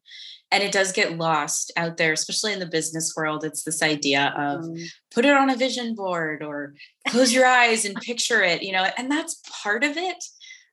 [0.51, 4.35] and it does get lost out there especially in the business world it's this idea
[4.37, 4.87] of mm.
[5.11, 6.75] put it on a vision board or
[7.09, 10.23] close your eyes and picture it you know and that's part of it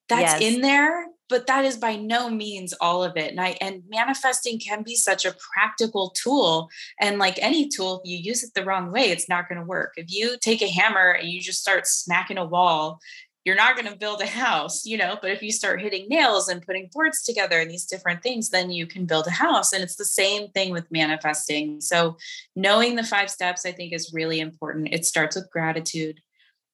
[0.10, 0.42] that's yes.
[0.42, 4.60] in there but that is by no means all of it and i and manifesting
[4.60, 8.66] can be such a practical tool and like any tool if you use it the
[8.66, 11.62] wrong way it's not going to work if you take a hammer and you just
[11.62, 13.00] start smacking a wall
[13.46, 16.48] you're not going to build a house, you know, but if you start hitting nails
[16.48, 19.74] and putting boards together and these different things, then you can build a house.
[19.74, 21.82] And it's the same thing with manifesting.
[21.82, 22.16] So,
[22.56, 24.94] knowing the five steps, I think, is really important.
[24.94, 26.22] It starts with gratitude,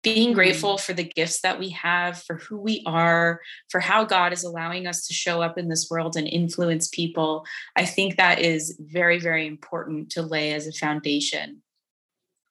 [0.02, 0.86] being grateful mm-hmm.
[0.86, 4.88] for the gifts that we have, for who we are, for how God is allowing
[4.88, 7.46] us to show up in this world and influence people.
[7.76, 11.62] I think that is very, very important to lay as a foundation.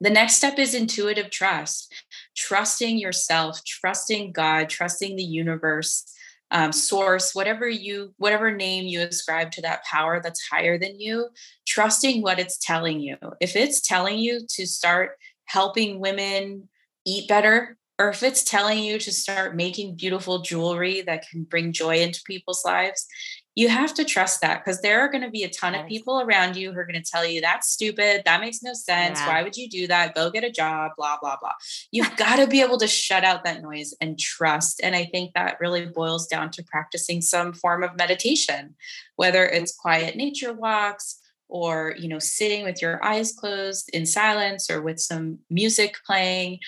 [0.01, 1.93] The next step is intuitive trust,
[2.37, 6.05] trusting yourself, trusting God, trusting the universe,
[6.51, 11.29] um, source, whatever you, whatever name you ascribe to that power that's higher than you,
[11.67, 13.17] trusting what it's telling you.
[13.41, 16.69] If it's telling you to start helping women
[17.09, 21.73] eat better, or if it's telling you to start making beautiful jewelry that can bring
[21.73, 23.07] joy into people's lives,
[23.57, 26.21] you have to trust that because there are going to be a ton of people
[26.21, 29.19] around you who are going to tell you that's stupid, that makes no sense.
[29.19, 29.27] Yeah.
[29.27, 30.15] Why would you do that?
[30.15, 31.55] Go get a job, blah, blah, blah.
[31.91, 34.81] You've got to be able to shut out that noise and trust.
[34.81, 38.77] And I think that really boils down to practicing some form of meditation,
[39.17, 44.71] whether it's quiet nature walks or you know sitting with your eyes closed in silence
[44.71, 46.59] or with some music playing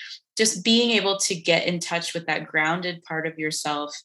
[0.41, 3.95] just being able to get in touch with that grounded part of yourself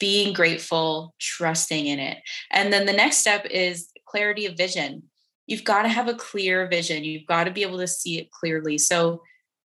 [0.00, 2.16] being grateful, trusting in it.
[2.50, 5.02] And then the next step is clarity of vision.
[5.46, 7.04] You've got to have a clear vision.
[7.04, 8.78] You've got to be able to see it clearly.
[8.78, 9.20] So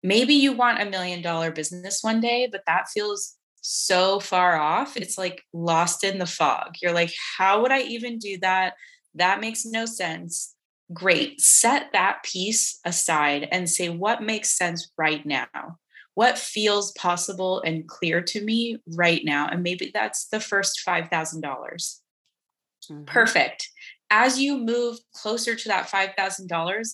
[0.04, 4.98] maybe you want a million dollar business one day, but that feels so far off.
[4.98, 6.76] It's like lost in the fog.
[6.84, 8.76] You're like, how would I even do that?
[9.16, 10.54] That makes no sense.
[10.94, 11.42] Great.
[11.42, 15.48] Set that piece aside and say, what makes sense right now?
[16.16, 21.42] What feels possible and clear to me right now and maybe that's the first $5000
[21.42, 23.04] mm-hmm.
[23.06, 23.70] perfect
[24.10, 26.88] as you move closer to that $5000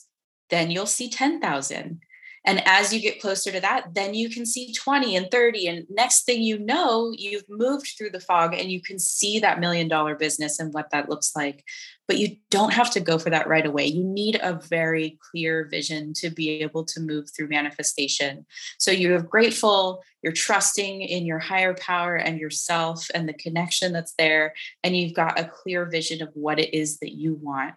[0.49, 1.99] then you'll see 10000
[2.47, 5.67] and as you get closer to that, then you can see 20 and 30.
[5.67, 9.59] And next thing you know, you've moved through the fog and you can see that
[9.59, 11.65] million dollar business and what that looks like
[12.07, 13.85] but you don't have to go for that right away.
[13.85, 18.45] You need a very clear vision to be able to move through manifestation.
[18.77, 24.13] So you're grateful, you're trusting in your higher power and yourself and the connection that's
[24.17, 27.75] there, and you've got a clear vision of what it is that you want.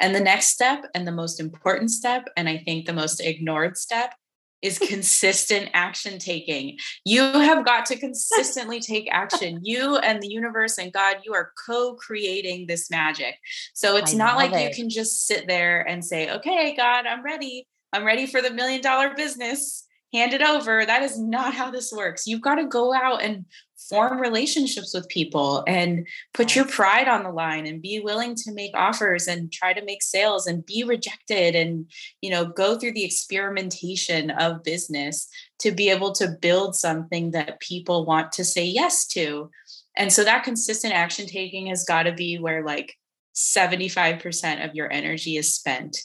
[0.00, 3.76] And the next step, and the most important step, and I think the most ignored
[3.76, 4.14] step,
[4.62, 6.78] is consistent action taking.
[7.04, 9.60] You have got to consistently take action.
[9.62, 13.34] You and the universe and God, you are co creating this magic.
[13.74, 14.62] So it's I not like it.
[14.62, 17.66] you can just sit there and say, okay, God, I'm ready.
[17.92, 19.86] I'm ready for the million dollar business.
[20.14, 20.84] Hand it over.
[20.84, 22.26] That is not how this works.
[22.26, 23.46] You've got to go out and
[23.88, 28.52] form relationships with people and put your pride on the line and be willing to
[28.52, 31.90] make offers and try to make sales and be rejected and
[32.20, 37.60] you know go through the experimentation of business to be able to build something that
[37.60, 39.50] people want to say yes to.
[39.96, 42.94] And so that consistent action taking has got to be where like
[43.34, 45.98] 75% of your energy is spent.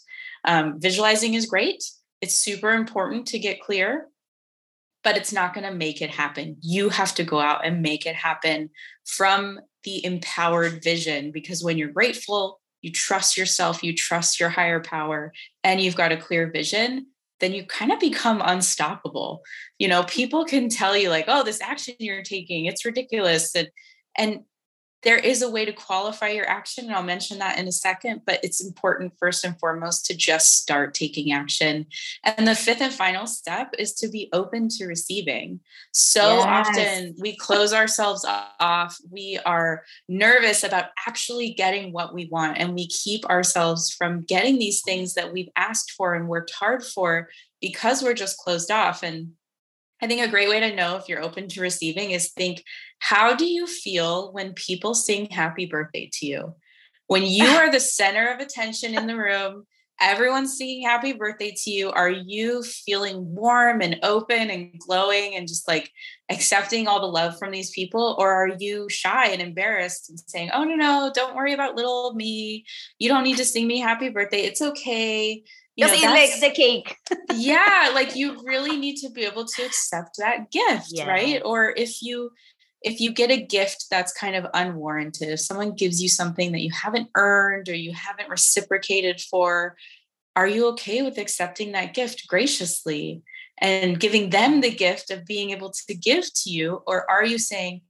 [0.46, 1.84] Um, visualizing is great.
[2.22, 4.08] It's super important to get clear
[5.08, 6.58] but it's not going to make it happen.
[6.60, 8.70] You have to go out and make it happen
[9.06, 14.82] from the empowered vision because when you're grateful, you trust yourself, you trust your higher
[14.82, 15.32] power,
[15.64, 17.06] and you've got a clear vision,
[17.40, 19.44] then you kind of become unstoppable.
[19.80, 23.70] You know, people can tell you like, "Oh, this action you're taking, it's ridiculous." And
[24.18, 24.42] and
[25.08, 28.22] there is a way to qualify your action and i'll mention that in a second
[28.26, 31.86] but it's important first and foremost to just start taking action.
[32.24, 35.62] And the fifth and final step is to be open to receiving.
[35.94, 36.46] So yes.
[36.46, 38.26] often we close ourselves
[38.60, 44.24] off we are nervous about actually getting what we want and we keep ourselves from
[44.24, 47.30] getting these things that we've asked for and worked hard for
[47.62, 49.04] because we're just closed off.
[49.04, 49.32] And
[50.02, 52.64] I think a great way to know if you're open to receiving is think,
[53.00, 56.56] how do you feel when people sing happy birthday to you?
[57.08, 59.66] When you are the center of attention in the room,
[60.00, 61.90] everyone's singing happy birthday to you.
[61.90, 65.92] Are you feeling warm and open and glowing and just like
[66.30, 68.16] accepting all the love from these people?
[68.20, 72.14] Or are you shy and embarrassed and saying, oh, no, no, don't worry about little
[72.14, 72.66] me.
[73.00, 74.42] You don't need to sing me happy birthday.
[74.42, 75.44] It's okay
[75.78, 76.98] you Just know, eat the cake.
[77.36, 81.08] yeah, like you really need to be able to accept that gift, yeah.
[81.08, 81.42] right?
[81.46, 82.32] Or if you
[82.82, 86.62] if you get a gift that's kind of unwarranted, if someone gives you something that
[86.62, 89.76] you haven't earned or you haven't reciprocated for,
[90.36, 93.22] are you okay with accepting that gift graciously
[93.60, 96.82] and giving them the gift of being able to give to you?
[96.88, 97.82] Or are you saying,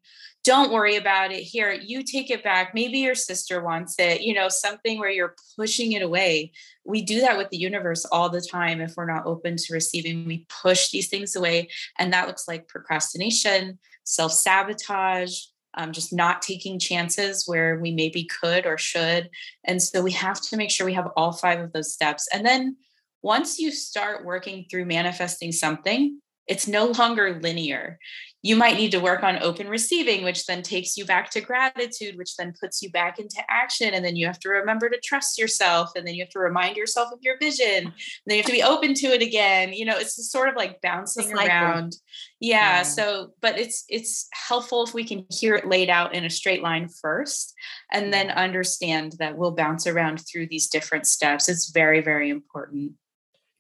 [0.48, 1.42] don't worry about it.
[1.42, 2.74] Here you take it back.
[2.74, 6.54] Maybe your sister wants it you know something where you're pushing it away.
[6.86, 10.26] We do that with the universe all the time if we're not open to receiving.
[10.26, 11.68] We push these things away
[12.00, 15.38] and that looks like procrastination self-sabotage
[15.74, 19.30] um, just not taking chances where we maybe could or should.
[19.66, 22.26] And so we have to make sure we have all five of those steps.
[22.34, 22.78] And then
[23.22, 28.00] once you start working through manifesting something it's no longer linear
[28.44, 32.18] you might need to work on open receiving, which then takes you back to gratitude,
[32.18, 33.94] which then puts you back into action.
[33.94, 35.92] And then you have to remember to trust yourself.
[35.96, 37.86] And then you have to remind yourself of your vision.
[37.86, 37.94] And
[38.28, 39.74] then you have to be open to it again.
[39.74, 41.96] You know, it's sort of like bouncing around.
[42.40, 42.82] Yeah, yeah.
[42.84, 46.62] So, but it's it's helpful if we can hear it laid out in a straight
[46.62, 47.56] line first
[47.92, 51.50] and then understand that we'll bounce around through these different steps.
[51.50, 52.94] It's very, very important.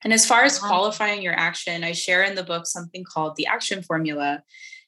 [0.08, 0.70] And as far as uh-huh.
[0.70, 4.42] qualifying your action, I share in the book something called the action formula.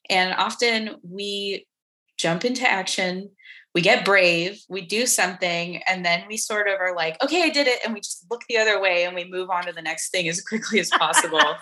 [0.10, 1.68] And often we
[2.16, 3.30] jump into action,
[3.76, 7.50] we get brave, we do something, and then we sort of are like, okay, I
[7.50, 7.80] did it.
[7.84, 10.30] And we just look the other way and we move on to the next thing
[10.30, 11.54] as quickly as possible.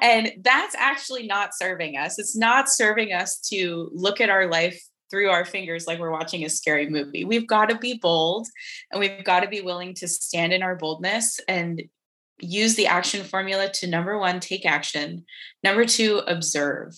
[0.00, 2.18] and that's actually not serving us.
[2.18, 6.46] It's not serving us to look at our life through our fingers like we're watching
[6.46, 7.26] a scary movie.
[7.26, 8.48] We've got to be bold
[8.90, 11.82] and we've got to be willing to stand in our boldness and
[12.38, 15.24] use the action formula to number one, take action.
[15.62, 16.94] Number two, observe.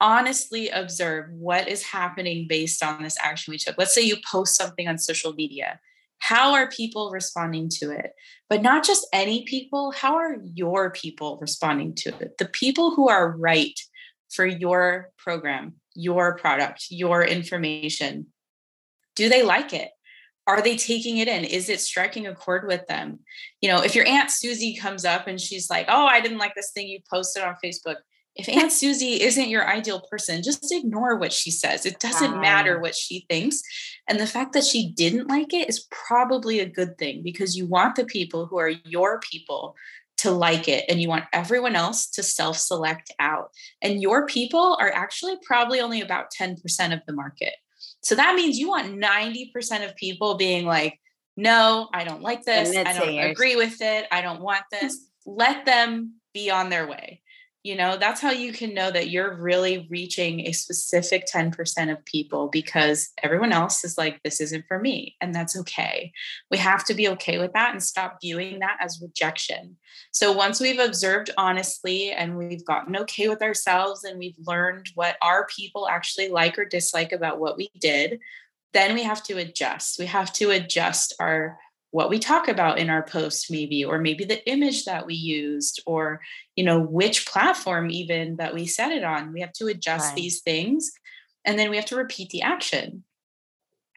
[0.00, 3.76] Honestly observe what is happening based on this action we took.
[3.76, 5.78] Let's say you post something on social media.
[6.18, 8.12] How are people responding to it?
[8.48, 12.38] But not just any people, how are your people responding to it?
[12.38, 13.78] The people who are right
[14.30, 18.26] for your program, your product, your information.
[19.16, 19.90] Do they like it?
[20.50, 21.44] Are they taking it in?
[21.44, 23.20] Is it striking a chord with them?
[23.60, 26.54] You know if your aunt susie comes up and she's like oh i didn't like
[26.54, 27.96] this thing you posted on facebook.
[28.36, 31.84] If aunt susie isn't your ideal person just ignore what she says.
[31.84, 33.60] It doesn't matter what she thinks.
[34.08, 37.66] And the fact that she didn't like it is probably a good thing because you
[37.66, 39.74] want the people who are your people
[40.20, 43.50] to like it and you want everyone else to self select out.
[43.82, 46.56] And your people are actually probably only about 10%
[46.92, 47.54] of the market
[48.02, 50.98] so that means you want 90% of people being like,
[51.36, 52.74] no, I don't like this.
[52.76, 54.06] I don't agree with it.
[54.10, 55.06] I don't want this.
[55.26, 57.20] Let them be on their way
[57.62, 62.04] you know that's how you can know that you're really reaching a specific 10% of
[62.04, 66.12] people because everyone else is like this isn't for me and that's okay.
[66.50, 69.76] We have to be okay with that and stop viewing that as rejection.
[70.10, 75.16] So once we've observed honestly and we've gotten okay with ourselves and we've learned what
[75.20, 78.20] our people actually like or dislike about what we did
[78.72, 79.98] then we have to adjust.
[79.98, 81.58] We have to adjust our
[81.90, 85.82] what we talk about in our post maybe or maybe the image that we used
[85.86, 86.20] or
[86.56, 89.32] you know which platform even that we set it on.
[89.32, 90.16] We have to adjust right.
[90.16, 90.92] these things
[91.44, 93.04] and then we have to repeat the action.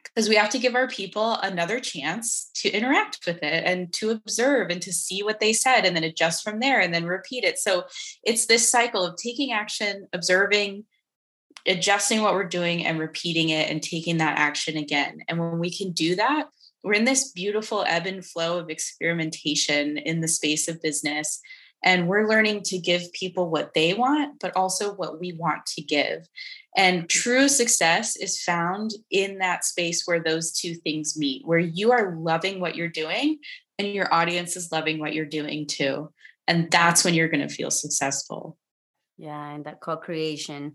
[0.04, 4.12] Because we have to give our people another chance to interact with it and to
[4.12, 7.44] observe and to see what they said and then adjust from there and then repeat
[7.44, 7.58] it.
[7.58, 7.86] So
[8.22, 10.84] it's this cycle of taking action observing
[11.66, 15.20] adjusting what we're doing and repeating it and taking that action again.
[15.28, 16.48] And when we can do that
[16.84, 21.40] we're in this beautiful ebb and flow of experimentation in the space of business
[21.84, 25.82] and we're learning to give people what they want but also what we want to
[25.82, 26.28] give.
[26.76, 31.92] And true success is found in that space where those two things meet where you
[31.92, 33.40] are loving what you're doing
[33.78, 36.12] and your audience is loving what you're doing too.
[36.48, 38.58] And that's when you're going to feel successful.
[39.18, 40.74] Yeah and that co-creation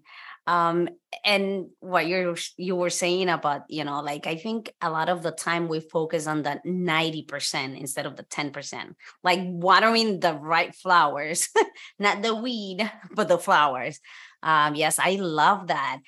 [0.49, 0.88] um
[1.24, 5.22] and what you're you were saying about you know like i think a lot of
[5.22, 10.74] the time we focus on that 90% instead of the 10% like watering the right
[10.74, 11.51] flowers
[11.99, 14.01] not the weed but the flowers.
[14.42, 16.01] Um yes i love that.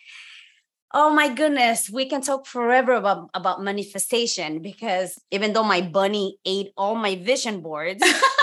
[0.93, 6.39] Oh my goodness we can talk forever about about manifestation because even though my bunny
[6.45, 8.03] ate all my vision boards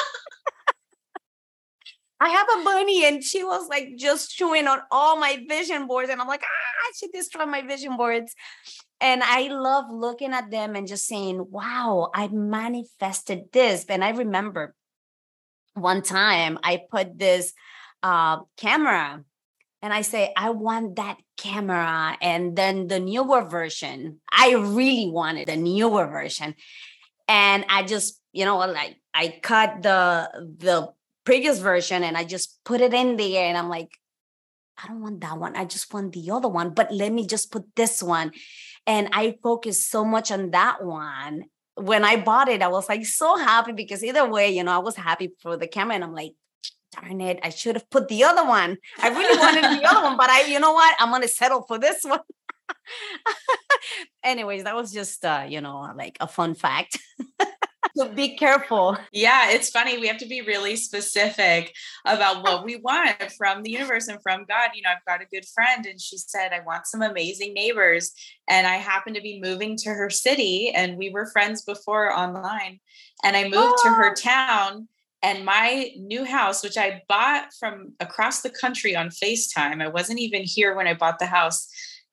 [2.19, 6.09] I have a bunny and she was like just chewing on all my vision boards.
[6.09, 8.33] And I'm like, ah, she destroyed my vision boards.
[8.99, 13.85] And I love looking at them and just saying, wow, I manifested this.
[13.87, 14.73] And I remember
[15.75, 17.53] one time I put this
[18.01, 19.23] uh, camera
[19.83, 22.17] and I say, I want that camera.
[22.19, 26.55] And then the newer version, I really wanted the newer version.
[27.27, 30.89] And I just, you know, like I cut the the
[31.27, 33.89] previous version and I just put it in there and I'm like,
[34.81, 35.57] I don't want that one.
[35.57, 38.31] I just want the other one, but let me just put this one.
[38.85, 41.43] And I focused so much on that one.
[41.75, 44.77] When I bought it, I was like so happy because either way, you know, I
[44.77, 46.31] was happy for the camera and I'm like,
[46.93, 48.77] darn it, I should have put the other one.
[48.97, 50.95] I really wanted the other one, but I, you know what?
[50.97, 52.21] I'm going to settle for this one.
[54.23, 56.97] Anyways, that was just, uh, you know, like a fun fact.
[57.97, 58.97] so be careful.
[59.11, 59.97] Yeah, it's funny.
[59.97, 61.73] We have to be really specific
[62.05, 64.71] about what we want from the universe and from God.
[64.75, 68.13] You know, I've got a good friend and she said, I want some amazing neighbors.
[68.47, 72.79] And I happen to be moving to her city and we were friends before online.
[73.23, 73.83] And I moved oh.
[73.83, 74.13] to her oh.
[74.13, 74.87] town.
[75.23, 80.19] And my new house, which I bought from across the country on FaceTime, I wasn't
[80.19, 81.67] even here when I bought the house.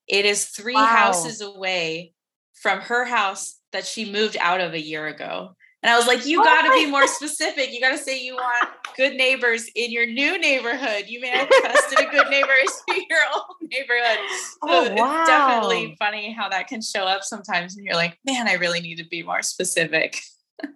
[0.08, 0.86] It is three wow.
[0.86, 2.14] houses away
[2.54, 5.54] from her house that she moved out of a year ago.
[5.84, 7.70] And I was like, you got to be more specific.
[7.70, 11.04] You got to say you want good neighbors in your new neighborhood.
[11.08, 14.18] You manifested a good neighbors in your old neighborhood.
[14.40, 15.20] So oh, wow.
[15.20, 17.76] it's definitely funny how that can show up sometimes.
[17.76, 20.22] And you're like, man, I really need to be more specific.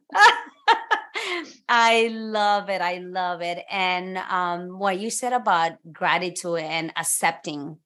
[1.70, 2.82] I love it.
[2.82, 3.64] I love it.
[3.70, 7.78] And um, what you said about gratitude and accepting,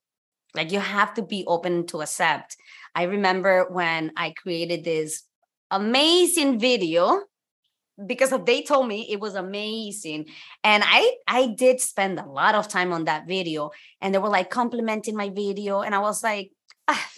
[0.56, 2.56] like you have to be open to accept.
[2.96, 5.22] I remember when I created this
[5.72, 7.22] amazing video
[8.06, 10.26] because they told me it was amazing.
[10.62, 13.70] And i i did spend a lot of time on that video
[14.00, 16.52] and they were like complimenting my video and i was like
[16.88, 17.08] ah,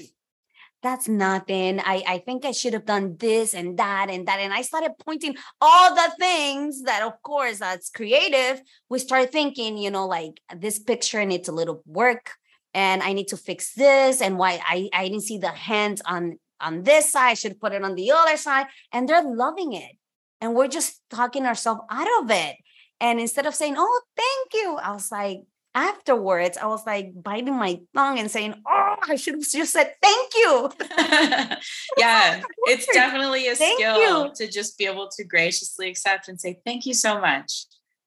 [0.82, 1.80] that's nothing.
[1.80, 4.38] I i think i should have done this and that and that.
[4.40, 9.78] And i started pointing all the things that of course that's creative we start thinking
[9.78, 12.32] you know like this picture needs a little work
[12.74, 16.38] and i need to fix this and why i i didn't see the hands on
[16.64, 18.66] on this side, I should put it on the other side.
[18.92, 19.92] And they're loving it.
[20.40, 22.56] And we're just talking ourselves out of it.
[23.00, 25.40] And instead of saying, oh, thank you, I was like,
[25.74, 29.92] afterwards, I was like biting my tongue and saying, oh, I should have just said
[30.00, 30.70] thank you.
[31.98, 34.32] yeah, it's definitely a thank skill you.
[34.36, 37.66] to just be able to graciously accept and say, thank you so much.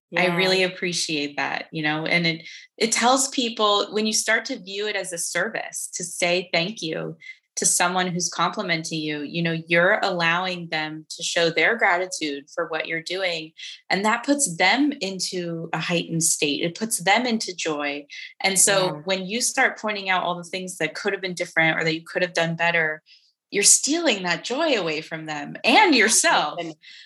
[0.09, 0.21] Yeah.
[0.21, 2.47] I really appreciate that, you know, and it
[2.77, 6.81] it tells people when you start to view it as a service to say thank
[6.81, 7.17] you,
[7.57, 12.67] to someone who's complimenting you you know you're allowing them to show their gratitude for
[12.67, 13.51] what you're doing.
[13.89, 16.63] And that puts them into a heightened state.
[16.63, 18.05] It puts them into joy.
[18.41, 18.91] And so yeah.
[19.05, 21.93] when you start pointing out all the things that could have been different or that
[21.93, 23.03] you could have done better
[23.49, 26.59] you're stealing that joy away from them and yourself.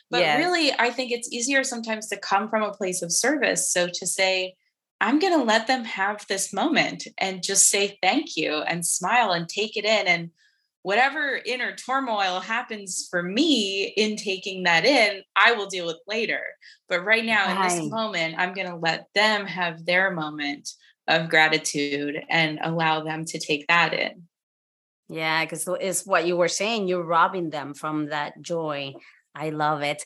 [0.10, 0.40] But yes.
[0.40, 3.72] really i think it's easier sometimes to come from a place of service.
[3.72, 4.56] So to say
[5.02, 9.32] I'm going to let them have this moment and just say thank you and smile
[9.32, 10.06] and take it in.
[10.06, 10.30] And
[10.84, 16.44] whatever inner turmoil happens for me in taking that in, I will deal with later.
[16.88, 17.72] But right now, right.
[17.72, 20.70] in this moment, I'm going to let them have their moment
[21.08, 24.28] of gratitude and allow them to take that in.
[25.10, 26.88] Yeah, because it's what you were saying.
[26.88, 28.94] You're robbing them from that joy.
[29.34, 30.06] I love it.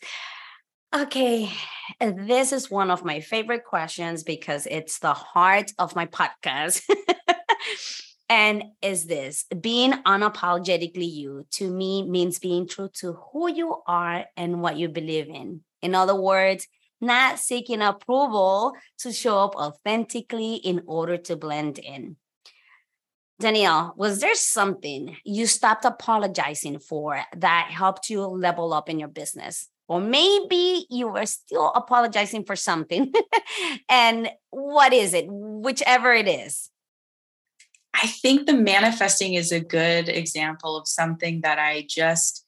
[0.93, 1.51] Okay,
[1.99, 6.81] this is one of my favorite questions because it's the heart of my podcast.
[8.29, 14.25] and is this being unapologetically you to me means being true to who you are
[14.37, 15.61] and what you believe in.
[15.81, 16.67] In other words,
[17.01, 22.15] not seeking approval to show up authentically in order to blend in.
[23.39, 29.09] Danielle, was there something you stopped apologizing for that helped you level up in your
[29.09, 29.67] business?
[29.87, 33.13] Or maybe you were still apologizing for something.
[33.89, 35.25] and what is it?
[35.27, 36.69] Whichever it is.
[37.93, 42.45] I think the manifesting is a good example of something that I just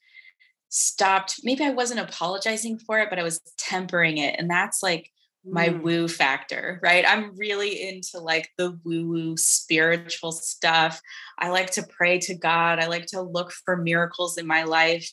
[0.70, 1.40] stopped.
[1.44, 4.36] Maybe I wasn't apologizing for it, but I was tempering it.
[4.38, 5.10] And that's like
[5.46, 5.82] my mm.
[5.82, 7.06] woo factor, right?
[7.08, 11.02] I'm really into like the woo woo spiritual stuff.
[11.40, 12.80] I like to pray to God.
[12.80, 15.10] I like to look for miracles in my life.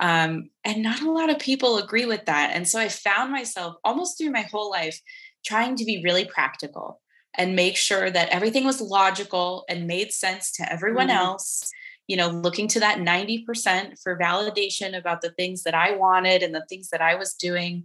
[0.00, 2.52] Um, and not a lot of people agree with that.
[2.54, 5.00] And so I found myself almost through my whole life
[5.44, 7.00] trying to be really practical
[7.34, 11.18] and make sure that everything was logical and made sense to everyone mm-hmm.
[11.18, 11.70] else.
[12.06, 16.54] You know, looking to that 90% for validation about the things that I wanted and
[16.54, 17.84] the things that I was doing.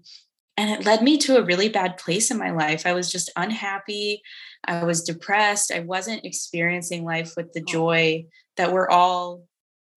[0.55, 2.86] And it led me to a really bad place in my life.
[2.86, 4.22] I was just unhappy.
[4.66, 5.74] I was depressed.
[5.74, 7.72] I wasn't experiencing life with the oh.
[7.72, 9.43] joy that we're all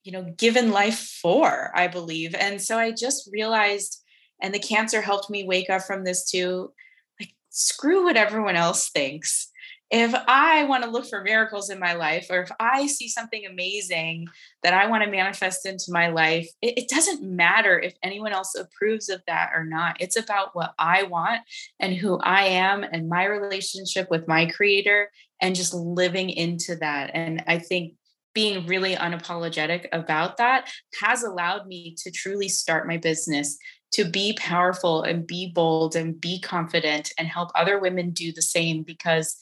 [0.07, 4.03] you know given life for i believe and so i just realized
[4.41, 6.73] and the cancer helped me wake up from this too
[7.21, 9.51] like screw what everyone else thinks
[9.91, 13.47] if I want to look for miracles in my life, or if I see something
[13.47, 14.27] amazing
[14.65, 18.57] that I want to manifest into my life, it, it, doesn't matter if anyone else
[18.57, 19.97] approves of that or not.
[20.01, 21.43] It's about what I want
[21.79, 27.13] and who I am and my relationship with my creator and just living into that.
[27.15, 27.95] And I think
[28.37, 30.71] being really unapologetic about that
[31.01, 33.57] has allowed me to truly start my business
[33.93, 38.43] to be powerful and be bold and be confident and help other women do the
[38.43, 39.37] same because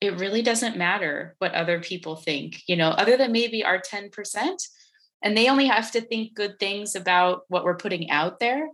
[0.00, 4.10] it really doesn't matter what other people think, you know, other than maybe our 10%.
[5.20, 8.66] And they only have to think good things about what we're putting out there.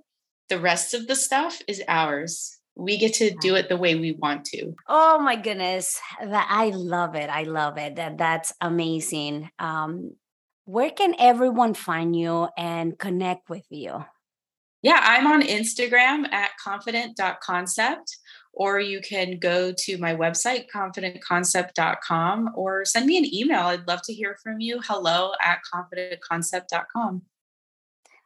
[0.50, 2.57] The rest of the stuff is ours.
[2.78, 4.74] We get to do it the way we want to.
[4.86, 6.00] Oh my goodness.
[6.22, 7.28] That I love it.
[7.28, 7.96] I love it.
[7.96, 9.50] That that's amazing.
[9.58, 10.12] Um,
[10.64, 14.04] where can everyone find you and connect with you?
[14.82, 18.16] Yeah, I'm on Instagram at confident.concept
[18.58, 23.60] or you can go to my website, confidentconcept.com, or send me an email.
[23.60, 24.80] I'd love to hear from you.
[24.84, 27.22] Hello at confidentconcept.com.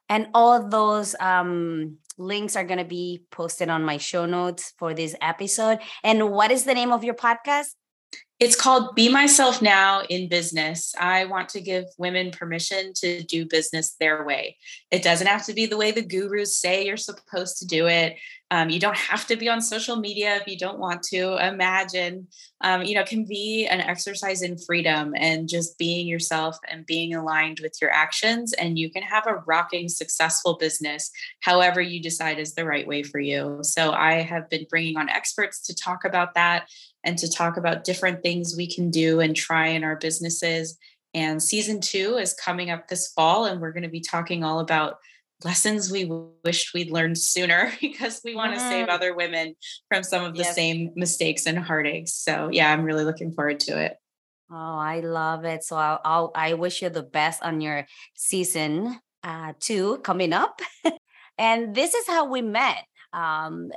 [0.09, 4.95] And all those um, links are going to be posted on my show notes for
[4.95, 5.79] this episode.
[6.03, 7.75] And what is the name of your podcast?
[8.43, 10.97] It's called Be Myself Now in Business.
[10.99, 14.57] I want to give women permission to do business their way.
[14.91, 18.17] It doesn't have to be the way the gurus say you're supposed to do it.
[18.51, 21.37] Um, you don't have to be on social media if you don't want to.
[21.37, 22.27] Imagine,
[22.61, 27.15] um, you know, can be an exercise in freedom and just being yourself and being
[27.15, 28.53] aligned with your actions.
[28.55, 33.05] And you can have a rocking, successful business, however you decide is the right way
[33.05, 33.61] for you.
[33.63, 36.69] So I have been bringing on experts to talk about that
[37.05, 40.79] and to talk about different things we can do and try in our businesses.
[41.15, 44.61] And season two is coming up this fall, and we're going to be talking all
[44.61, 44.97] about
[45.45, 46.11] lessons we
[46.45, 48.95] wished we'd learned sooner because we want to save mm-hmm.
[48.95, 49.55] other women
[49.89, 50.55] from some of the yes.
[50.55, 52.15] same mistakes and heartaches.
[52.15, 53.97] So, yeah, I'm really looking forward to it.
[54.51, 55.65] Oh, I love it.
[55.65, 60.61] So, I'll, I'll i wish you the best on your season uh, two coming up.
[61.39, 62.85] and this is how we met.
[63.13, 63.71] Um,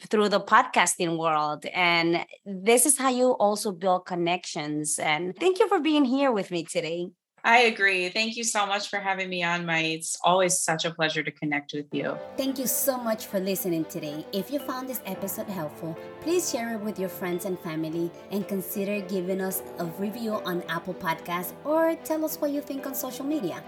[0.00, 1.64] through the podcasting world.
[1.66, 4.98] And this is how you also build connections.
[4.98, 7.08] And thank you for being here with me today.
[7.44, 8.08] I agree.
[8.08, 9.78] Thank you so much for having me on, my.
[9.78, 12.18] It's always such a pleasure to connect with you.
[12.36, 14.26] Thank you so much for listening today.
[14.32, 18.48] If you found this episode helpful, please share it with your friends and family and
[18.48, 22.96] consider giving us a review on Apple Podcasts or tell us what you think on
[22.96, 23.62] social media.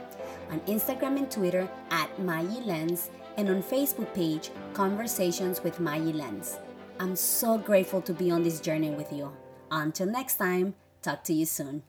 [0.51, 6.59] On Instagram and Twitter at Mayi Lens and on Facebook page Conversations with Mayi Lens.
[7.01, 9.33] I'm so grateful to be on this journey with you.
[9.71, 11.85] Until next time, talk to you soon.